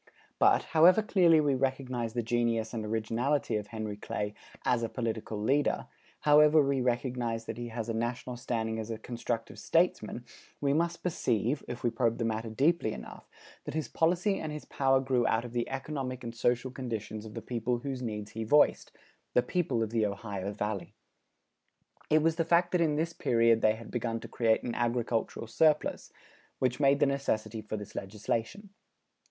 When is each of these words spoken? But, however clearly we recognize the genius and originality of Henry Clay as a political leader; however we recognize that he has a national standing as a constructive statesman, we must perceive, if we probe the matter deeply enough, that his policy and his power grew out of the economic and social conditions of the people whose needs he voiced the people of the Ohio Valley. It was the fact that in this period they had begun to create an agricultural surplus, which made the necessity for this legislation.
But, 0.39 0.63
however 0.73 1.03
clearly 1.03 1.39
we 1.39 1.53
recognize 1.53 2.13
the 2.13 2.23
genius 2.23 2.73
and 2.73 2.83
originality 2.83 3.55
of 3.57 3.67
Henry 3.67 3.97
Clay 3.97 4.33
as 4.65 4.81
a 4.81 4.89
political 4.89 5.39
leader; 5.39 5.85
however 6.21 6.59
we 6.59 6.81
recognize 6.81 7.45
that 7.45 7.59
he 7.59 7.67
has 7.67 7.87
a 7.87 7.93
national 7.93 8.35
standing 8.35 8.79
as 8.79 8.89
a 8.89 8.97
constructive 8.97 9.59
statesman, 9.59 10.25
we 10.59 10.73
must 10.73 11.03
perceive, 11.03 11.63
if 11.67 11.83
we 11.83 11.91
probe 11.91 12.17
the 12.17 12.25
matter 12.25 12.49
deeply 12.49 12.93
enough, 12.93 13.29
that 13.65 13.75
his 13.75 13.87
policy 13.89 14.39
and 14.39 14.51
his 14.51 14.65
power 14.65 14.99
grew 14.99 15.27
out 15.27 15.45
of 15.45 15.53
the 15.53 15.69
economic 15.69 16.23
and 16.23 16.33
social 16.33 16.71
conditions 16.71 17.23
of 17.23 17.35
the 17.35 17.39
people 17.43 17.77
whose 17.77 18.01
needs 18.01 18.31
he 18.31 18.43
voiced 18.43 18.91
the 19.35 19.43
people 19.43 19.83
of 19.83 19.91
the 19.91 20.03
Ohio 20.07 20.51
Valley. 20.51 20.95
It 22.09 22.23
was 22.23 22.37
the 22.37 22.43
fact 22.43 22.71
that 22.71 22.81
in 22.81 22.95
this 22.95 23.13
period 23.13 23.61
they 23.61 23.75
had 23.75 23.91
begun 23.91 24.19
to 24.21 24.27
create 24.27 24.63
an 24.63 24.73
agricultural 24.73 25.45
surplus, 25.45 26.11
which 26.57 26.79
made 26.79 26.99
the 26.99 27.05
necessity 27.05 27.61
for 27.61 27.77
this 27.77 27.93
legislation. 27.93 28.71